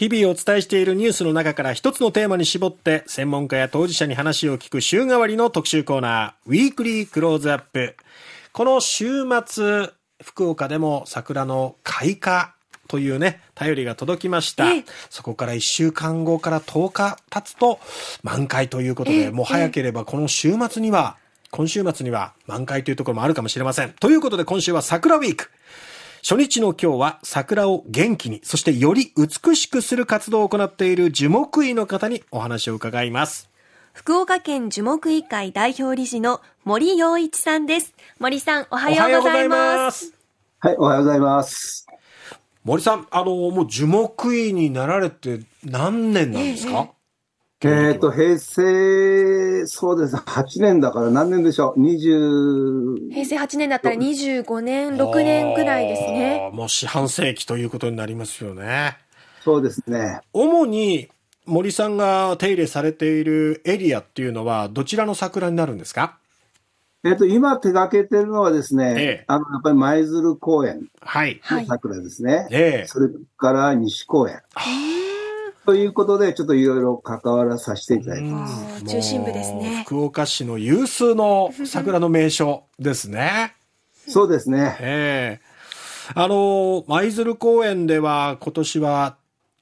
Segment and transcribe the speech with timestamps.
[0.00, 7.96] 日々お伝えしているニュースの中から一つのテーマに絞って専門家や当事者に話を聞く週替わりの特集コーナー、ウィークリークローズアップ。
[8.52, 9.90] この週末、
[10.22, 12.54] 福岡でも桜の開花
[12.88, 14.64] というね、頼りが届きました。
[15.10, 17.78] そこから1週間後から10日経つと
[18.22, 21.18] 満開ということで、もう早ければこの週末には、
[21.50, 23.90] 今週末には満開というところもあるかもしれません。
[24.00, 25.50] ということで今週は桜ウィーク。
[26.22, 33.48] 初日の今日は桜を元気に、そしてより美しくする活動を行っている樹木医の方にお話を伺います。
[33.92, 37.94] 福岡県樹木医会代表理事の森洋一さんです。
[38.18, 40.12] 森さん、おはようございます。
[40.58, 41.86] はい、おはようございます。
[42.64, 46.99] 森さん、あの、もう樹木医になられて何年なんですか、え
[47.68, 50.16] っ、ー、と、平成、そうです。
[50.16, 53.10] 8年だから何年でしょう ?20。
[53.10, 56.50] 平成8年だったら25年、6年くらいですね。
[56.54, 58.96] もう四半世紀ということになりますよね。
[59.44, 60.20] そうですね。
[60.32, 61.10] 主に
[61.44, 66.16] 森さんが手入れされているエリアっていうのは、どちらの桜になるんですか？
[67.02, 72.36] えっ、と、今手掛けてるのはですね、ええ、あの、やっぱり舞鶴公園の桜ですね。
[72.36, 73.08] はい、ええ、それ
[73.38, 74.40] から西公園。
[75.66, 78.84] ということで、ちょっといろいろ関わらさせていただいてます。
[78.84, 79.84] 中心部ですね。
[79.86, 83.54] 福岡市の有数の桜の名所ですね。
[84.08, 84.76] そうですね。
[84.80, 89.16] ええー、あの、舞鶴公園では今年は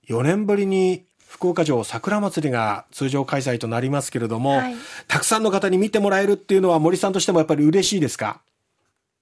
[0.08, 4.74] 4年ぶりに福岡城桜祭りが通常開催となりますけれども、はい、
[5.06, 8.40] たくさんの方に見てもらえるっていうのは森さんとしてもやっぱり嬉しいですか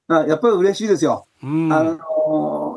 [0.08, 1.26] あやっぱり嬉しいですよ。
[1.42, 1.98] うん、あの、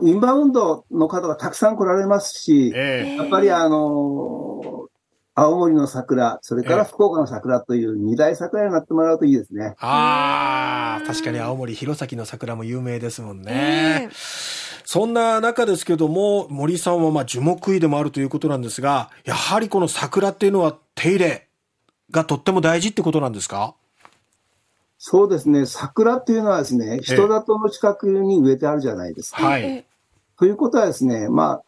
[0.01, 4.87] インバウンドの方がたくさん来られますし、えー、やっぱりあの、
[5.35, 9.75] 青森の桜、それから福岡の桜という二大桜になってもらうといいですね。
[9.79, 14.09] ああ、確かに青森弘前の桜も有名ですもんね。
[14.09, 21.47] えー、そんな中ですけども、森さんはまあ樹木医でもあるということなんですが、やはりこの桜っていうのは手入れ
[22.11, 23.75] がとっても大事ってことなんですか？
[24.97, 25.65] そうですね。
[25.65, 29.45] 桜っていうのはですね、人里の近くに植えてあるじゃないですか。
[29.45, 29.85] はい。
[30.39, 31.61] ということはですね、ま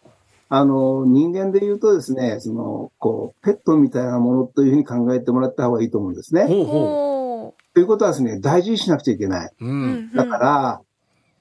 [0.50, 6.46] あ、あの、人間で言うとですね、その、こう、ペットみたいなものというふうに考えてもらった方がいいと思うんですね。
[6.46, 9.52] ほうほうということはですね、大事にしなくちゃいけない。
[9.60, 10.82] うん、だから、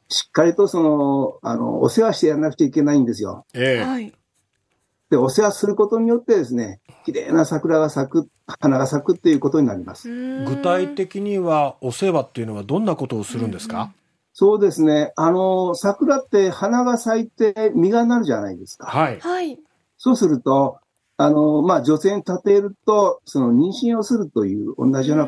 [0.09, 3.45] しっかりとその、あの、お世話してやらなくちゃいけないんですよ。
[3.55, 4.13] ええ
[5.11, 8.29] で、お世話することによってですね、綺麗な桜が咲く、
[8.61, 10.09] 花が咲くっていうことになります。
[10.45, 13.93] 具体的にはお世話っていうのはどんなことをするんですか、
[14.33, 15.13] そうですね。
[15.17, 18.87] あの、桜って花が咲いて実がなるじゃないですか。
[18.87, 19.11] は
[19.43, 19.59] い。
[19.99, 20.79] そうすると、
[21.17, 25.25] あの、まあ、女性に立てると、その妊娠をするという同じような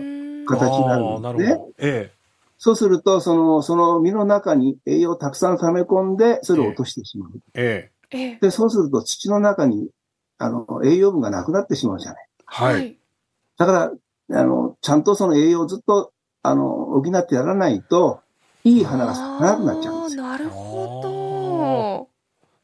[0.46, 1.60] 形になるんですね。
[1.78, 2.22] ええ。
[2.56, 7.30] そうすると、その、その実の中に栄養をたくさん溜め込んで、それを落としてしまう。
[7.54, 8.38] ええ。
[8.40, 9.90] で、そうすると土の中に、
[10.38, 12.28] あの、栄養分がなくなってしまうじゃない。
[12.46, 12.96] はい。
[13.58, 13.92] だか
[14.28, 16.12] ら、あの、ちゃんとその栄養をずっと、
[16.42, 18.21] あの、補ってやらないと、
[18.64, 20.22] いい花が咲かなくなっちゃうんですよ。
[20.22, 22.08] なるほど。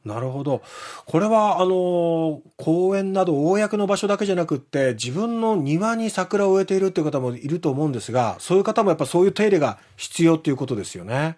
[0.04, 0.62] なるほど。
[1.06, 11.36] これは、あの、公園など公の場所だけじゃなくって、自分の庭に桜を植えているっていう方もいると思うんですが、そういう方もやっぱそういう手入れが必要っていうことですよね。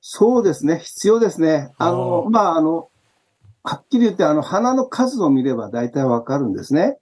[0.00, 0.78] そうですね。
[0.78, 1.72] 必要ですね。
[1.76, 2.88] あの、まあ、あの、
[3.62, 6.96] はっきり言って、あの、花の数を見れば大体わかるんですね。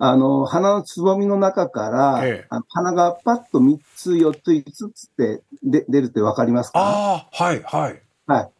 [0.00, 6.80] あの、花のつぼみの中から、ええ、あの花がパッと3つ、4つ、5つってで出るってわかりますか？
[6.80, 8.02] ああ、はい、はい。
[8.26, 8.50] はい。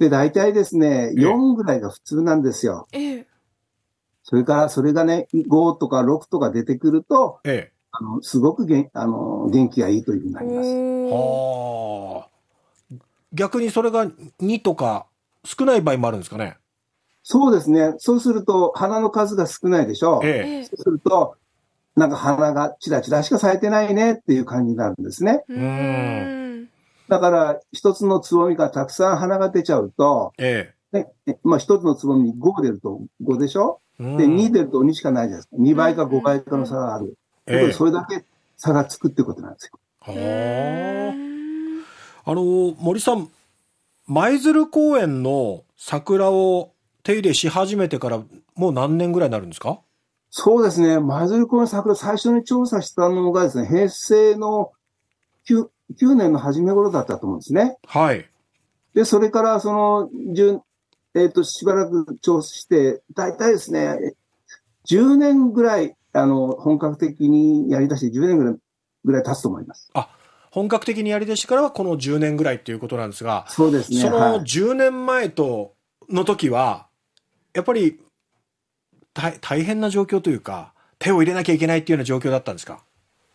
[0.00, 2.88] で、大体ですね、4ぐらいが普通なんですよ。
[2.92, 3.26] ええ。
[4.24, 7.72] それから、それがね、5とか6とか出てくると、ええ。
[7.92, 10.68] あの、すごくげんあの元気がいいというふうになります。
[11.14, 12.28] はあ。
[13.32, 14.06] 逆にそれが
[14.40, 15.06] 2とか
[15.44, 16.56] 少ない場合もあるんですかね？
[17.22, 17.94] そうですね。
[17.98, 20.26] そうすると、花の数が少ないでしょう。
[20.26, 21.36] ええ、そうすると、
[21.96, 25.44] なんか花がチラチラしか咲いてないねっていう感じになるんですね。
[25.48, 26.68] うん
[27.08, 33.80] だから、一つのつぼみがたくさん花が出ちゃうと、ええ、ね、まあ一つのつぼみに5出ると5でしょ？
[33.98, 35.56] で、2出ると2しかないじゃないですか。
[35.56, 37.16] 2倍か5倍かの差がある。
[37.46, 38.24] ええ、それだけ
[38.56, 39.78] 差がつくってことなんですよ。
[40.00, 41.12] は
[42.24, 42.30] あ。
[42.30, 43.28] あの、森さん、
[44.06, 46.71] 舞鶴公園の桜を
[47.02, 48.22] 手入れし始めてから
[48.54, 49.80] もう何年ぐらいになるんですか？
[50.30, 50.98] そうですね。
[50.98, 54.72] 舞鶴公園の桜最初に調査したのがですね、平成の
[55.46, 55.68] 9,
[56.00, 57.76] 9年の初め頃だったと思うんですね。
[57.86, 58.26] はい。
[58.94, 60.10] で、それからその、
[61.14, 64.14] えっ、ー、と、しばらく調査して、大体ですね、
[64.88, 68.56] 10年ぐらい、あの、本格的にやり出して10年ぐらい、
[69.04, 69.90] ぐらい経つと思います。
[69.92, 70.08] あ、
[70.50, 74.00] 本格的にやり出してからはこの10年ぐらいっていうことなんですが、そうですね。
[74.00, 75.74] その10年前と
[76.08, 76.86] の時は、
[77.54, 78.00] やっぱり
[79.14, 82.84] 大大変な状況というか、手を入れなきゃいけないっていうような状況だったんですか？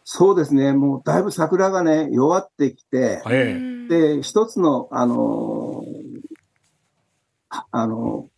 [0.09, 0.71] そうですね。
[0.71, 8.29] もうだいぶ桜がね、弱ってきて、ええ、で、一つの、あのー、あの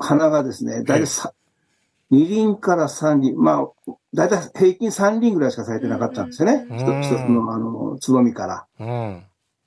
[0.00, 1.00] ー、花がですね、だいたい
[2.12, 6.66] 2輪から3輪、まあ、だいたい平均3輪ぐらいしか咲いてなかったんですよね。
[6.68, 8.66] 一、うん、つの、あの、つぼみから。
[8.78, 9.24] うん、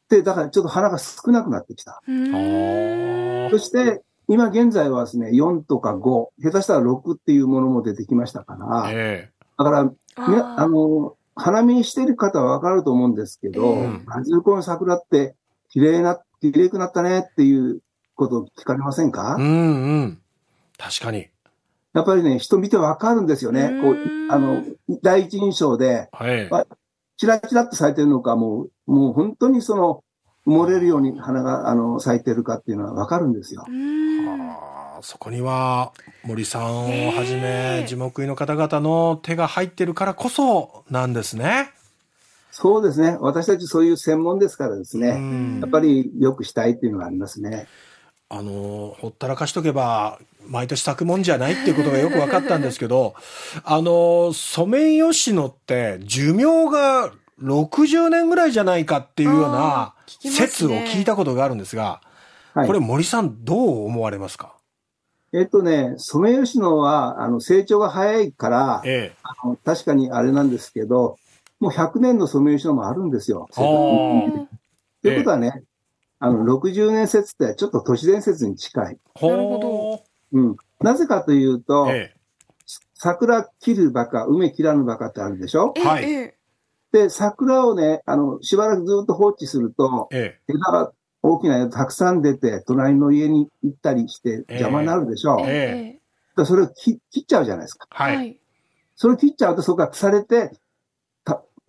[0.10, 2.04] で、だからちょっと花が少なくなってきた。
[2.06, 15.36] そして、今現在はですね、4とか5、下手したら6っていうものも出てきましたから、えー、だから、あの、花見してる方はわかると思うんですけど、バズルコの桜って
[15.70, 17.80] 綺麗な、綺麗くなったねっていう
[18.16, 19.36] こと聞かれませんか？
[19.36, 19.48] うんう
[20.02, 20.22] ん。
[20.78, 21.28] 確かに。
[21.94, 23.80] やっぱりね、人見てわかるんですよね。
[23.82, 23.98] こう、
[24.30, 24.64] あの、
[25.02, 26.50] 第一印象で、はい、
[27.18, 30.04] チラチラっと咲いてるのか、もう、もう本当にその、
[30.48, 33.66] 埋もれるように花が、あの、咲いてるかっていうのはわかるんですよ。
[35.02, 35.92] そこには
[36.24, 41.70] 森さんをはじめ樹木医の方々の手が入ってるからこそなんですね。
[42.50, 43.16] そうですね。
[43.20, 45.60] 私たちそういう専門ですからですね。
[45.62, 47.68] やっぱりよくしたいっていうのがありますね。
[48.30, 53.14] あの、ほったらかしとけば、毎年咲くもんじゃないっていうことがよく分かったんですけど、
[53.64, 57.12] あの、ソメイヨシノって寿命が
[57.42, 62.02] 60年ぐらいじゃないかっていうような説を聞いたことがあるんですが、
[62.54, 64.56] これ森さんどう思われますか？
[65.34, 71.18] えっとね、ソメイヨシノは、あの、成長が早いから、ええ、あの確かにあれなんですけど、
[71.60, 73.50] もう100年のソメイヨシノもあるんですよ。
[73.54, 73.62] と
[75.10, 75.64] いうことはね、
[76.20, 78.98] あの、60年説ってちょっと都市伝説に近い。
[79.22, 79.60] なるほ
[80.32, 80.40] ど。
[80.40, 80.56] うん。
[80.80, 82.20] なぜかというと、ええ、
[82.96, 85.74] 桜切るバカ、梅切らぬバカってあるでしょ？
[85.76, 86.34] はい。
[86.92, 90.92] で、桜をね、あの、しばらくずっと放置すると、ええ、枝が
[91.22, 95.50] 大きな枝たくさん出て、隣の家に行ったりして邪魔になるでしょう。
[95.50, 96.00] え
[96.38, 97.88] え、それを切っちゃうじゃないですか。
[97.90, 98.40] はい。
[98.96, 100.52] それを切っちゃうとそこが腐れて、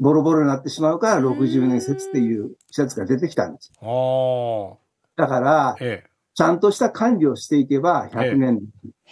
[0.01, 4.79] ボロボロになってしまうから60年説っていう説が出てきたんですよ。
[5.17, 8.61] だから、ええ、ちゃんとした管理をしていけば100年、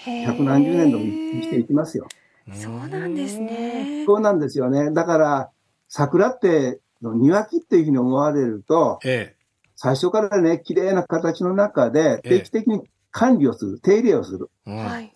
[0.07, 2.07] ええ、100何十年でも生きていきますよ。
[2.53, 4.05] そうなんですね。
[4.07, 4.93] そうなんですよね。
[4.93, 5.51] だから、
[5.89, 9.37] 桜って庭木っていうふうに思われると、ええ、
[9.77, 14.51] 最初からね、綺麗な形の中で定期的に管理をする、手入れをする、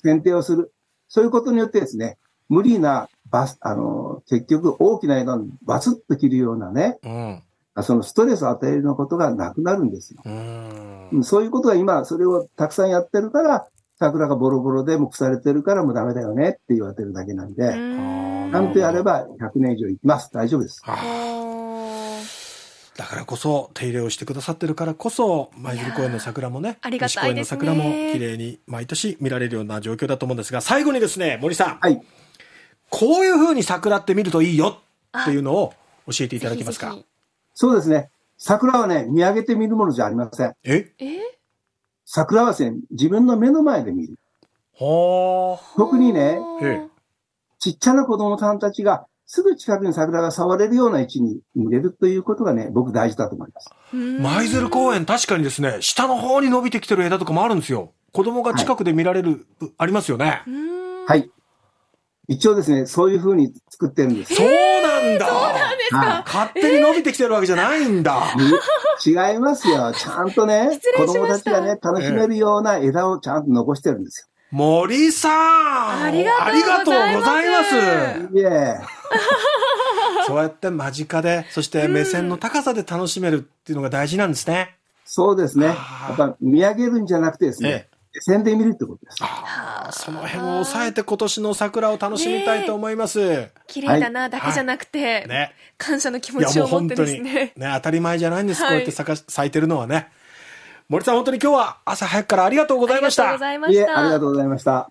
[0.02, 0.72] 剪定をする。
[1.08, 2.18] そういうことによってですね、
[2.48, 7.08] 無理なバス、あの、結局大きな枝をバスッと切るようなね、う
[7.80, 10.20] ん、そのストレスを与えるようなことがなくなるんですよ。
[10.24, 10.28] う
[11.24, 13.66] そういうことが今、それをたくさんやってるから、
[13.98, 18.19] 桜がボロボロでも腐れてるからもうダメだよねって言われてるだけなんで、ん
[18.50, 20.30] なんとやれば100年以上いきます。
[20.32, 20.82] 大丈夫です。
[22.96, 27.58] だからこそ手入れをしてくださってるからこそ舞鶴公園の桜もねありがたいですね。
[27.58, 32.02] 公園の桜も綺麗に毎年見られるような状況だと思うんですが最後にですね森さん、はい、
[32.90, 34.80] こういうふうに桜って見るといいよ
[35.18, 35.72] っていうのを
[36.08, 36.94] 教えていただけますか？
[37.54, 38.10] そうですね。
[38.36, 40.54] 桜はね見上げて見るものじゃありません。
[40.64, 40.92] え？
[42.04, 44.16] 桜はですね自分の目の前で見る。
[44.78, 46.38] 特にね
[47.60, 53.70] ちっちゃな子供さんたちがすぐ近くに桜が触れるような位置に入れるということがね、僕大事だと思います。
[53.94, 57.92] 舞鶴公園、確かにですね、下の方に伸びてきてる枝とかもあるんですよ。
[58.12, 60.42] 子供が近くで見られる、はい、ありますよね。
[61.06, 61.30] はい。
[62.26, 64.34] 一応ですね、そういうふうに作ってるんです。
[64.34, 68.34] そうなんだそうなんですか、はい、勝手に伸びてきてるわけじゃないんだ。
[69.06, 69.92] 違いますよ。
[69.92, 74.26] ちゃんとね、 子供たちがね、楽しめるような枝をちゃんと残してるんですよ。
[74.50, 77.76] 森さんありがとうございます
[78.34, 78.80] いえ。
[80.26, 84.76] そうやって間近で、そして目線の高さで楽しめるっていうのが大事なんですね。
[85.04, 85.66] そうですね。
[85.66, 85.74] や
[86.12, 90.02] っぱ見上げるんじゃなくてですね、目線で見るってことです。
[90.04, 93.18] その辺を抑えて今年の桜を楽しみたいと思います。
[93.18, 97.52] ね、綺麗だなだけじゃなくて、ね、感謝の気持ちを持ってですね。
[97.56, 98.62] ね、当たり前じゃないんです。
[98.62, 100.10] こうやって咲か咲いてるのはね。
[100.90, 103.34] 森さん、本当に今日は朝早くからありがとうございました。
[103.34, 103.98] ありがとうございました。
[104.00, 104.90] ありがとうございました。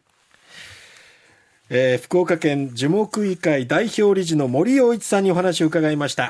[1.69, 6.27] えー、福岡県樹木医会代表理事の森洋一さんにお話を伺いました。